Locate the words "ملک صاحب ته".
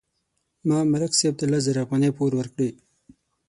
0.91-1.45